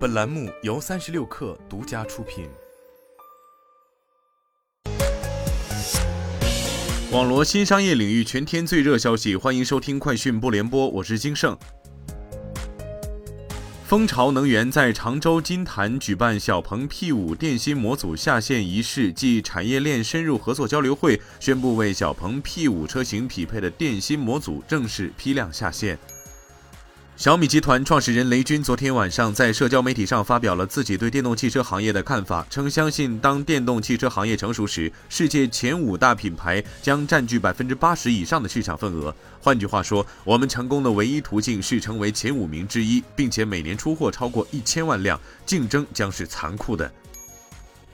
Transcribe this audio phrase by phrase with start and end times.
[0.00, 2.48] 本栏目由三十六氪独家出品。
[7.12, 11.54] 网罗新商业领域全天最热消息，欢迎收听快讯不联播，我是金盛。
[13.84, 25.98] 蜂巢能源在常州金坛举办小鹏 P5 电芯模组下线仪式暨产业链深入合作交流会，宣布为小鹏 P5 车型匹配的电芯模组正式批量下线。
[27.20, 39.14] 小米集团创始人雷军昨天晚上在社交媒体上发表了自己对电动汽车行业的看法，称相信当电动汽车行业成熟时，世界前五大品牌将占据百分之八十以上的市场份额。
[39.38, 46.90] 换句话说，我们成功的唯一途径是成为前五名之一，并且每年出货超过一千万辆，竞争将是残酷的。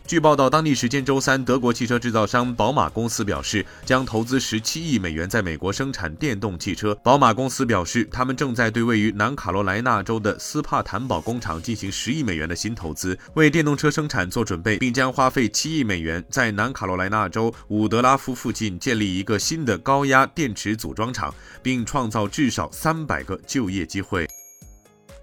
[0.07, 6.95] 据报道，当地时间周三，德国汽车制造商宝马公司表示，将投资十七亿美元在美国生产电动汽车。
[7.03, 24.29] 宝马公司表示，他们正在对位于南卡罗来纳州的斯帕坦堡工厂进行十亿美元的新投资，为电动车生产做准备，并将花费七亿美元在南卡罗来纳州伍德拉夫附近建立一个新的高压电池组装厂，并创造至少三百个就业机会。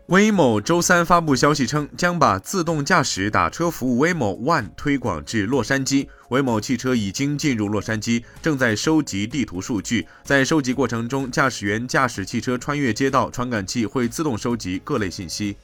[0.08, 6.08] 威某周三发布消息称，将把自动驾驶打车服务威某 One 推广至洛杉矶。
[6.28, 10.06] 威某汽车已经进入洛杉矶，正在收集地图数据。
[10.26, 15.56] 在收集过程中，驾驶员驾驶汽车穿越街道，传感器会自动收集各类信息。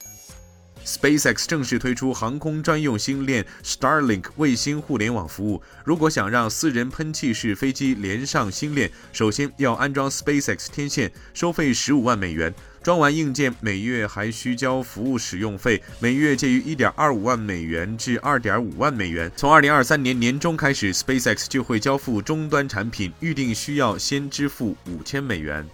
[0.86, 5.60] SpaceX 正式推出航空专用星链 Starlink 卫星互联网服务。
[5.84, 12.52] 如果想让私人喷气式飞机连上星链，首先要安装 SpaceX 天线，收费十五万美元。
[12.82, 19.30] 装完硬件，每月还需交服务使用费，每月介于一点二五万美元至二点五万美元。
[19.36, 25.66] 从二零二三年年中开始，SpaceX 就会交付终端产品，预定需要先支付五千美元。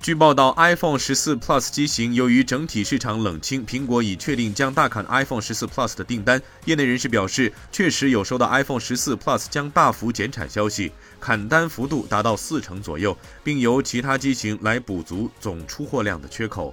[0.00, 6.40] 据报道，iPhone 十四 Plus 机型由于整体市场冷清，苹果已确定将大砍 iPhone 十四 Plus 的订单。
[6.64, 16.72] 业内人士表示，确实有收到 iPhone 十四 Plus 将大幅减产消息，砍单幅度达到四成左右，并由其他机型来补足总出货量的缺口。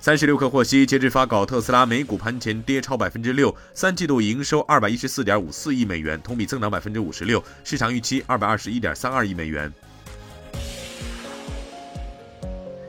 [0.00, 9.72] 三十六氪获悉，截至发稿，特斯拉美股盘前跌超百分之六，三季度营收二百一十四点五四亿美元，同比增长百分之五十六，市场预期二百二十一点三二亿美元。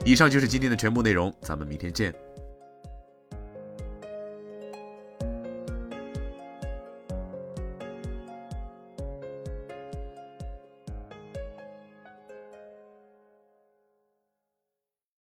[0.07, 2.15] 以上就是今天的全部内容，咱们明天见。